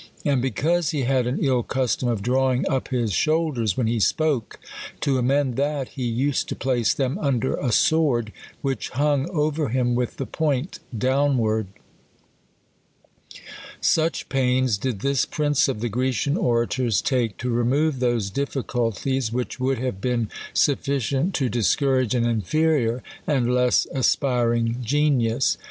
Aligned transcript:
And 0.25 0.41
because 0.41 0.89
he 0.89 1.01
had 1.01 1.27
an 1.27 1.37
ill 1.41 1.61
custom 1.61 2.07
of 2.09 2.23
drawing 2.23 2.67
up 2.67 2.87
his 2.87 3.13
shoulders 3.13 3.77
when 3.77 3.85
he 3.85 3.99
spoke, 3.99 4.59
to 5.01 5.19
amend 5.19 5.57
that,, 5.57 5.89
lie 5.95 6.03
used 6.03 6.49
to 6.49 6.55
place 6.55 6.91
them 6.91 7.19
under 7.19 7.53
a 7.55 7.67
swoixl, 7.71 8.29
which 8.63 8.89
hung 8.89 9.29
over 9.29 9.69
him 9.69 9.93
with 9.93 10.17
the 10.17 10.25
point 10.25 10.79
downv/ard. 10.97 11.67
Such 13.79 14.27
pains 14.27 14.79
did 14.79 15.01
this 15.01 15.27
prince 15.27 15.67
of 15.67 15.81
the 15.81 15.87
Grecian 15.87 16.35
orators 16.35 16.99
take" 16.99 17.37
to 17.37 17.51
remove 17.51 17.99
those 17.99 18.31
diiliculties, 18.31 19.31
which 19.31 19.59
would 19.59 19.77
have 19.77 20.01
been 20.01 20.31
sufficient 20.51 21.35
to 21.35 21.47
discourage 21.47 22.15
an 22.15 22.25
inferior, 22.25 23.03
and 23.27 23.53
less 23.53 23.85
aspiring 23.93 24.77
genius. 24.83 25.57